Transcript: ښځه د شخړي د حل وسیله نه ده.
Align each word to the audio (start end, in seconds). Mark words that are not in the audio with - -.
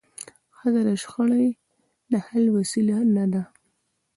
ښځه 0.57 0.81
د 0.87 0.91
شخړي 1.01 1.49
د 2.11 2.13
حل 2.27 2.45
وسیله 2.57 2.97
نه 3.15 3.25
ده. 3.33 3.43